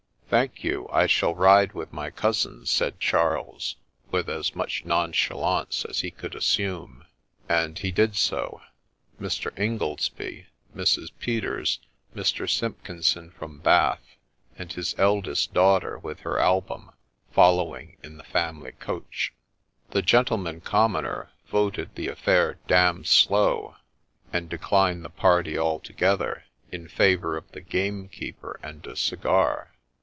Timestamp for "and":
7.49-7.77, 14.57-14.71, 24.31-24.47, 28.63-28.87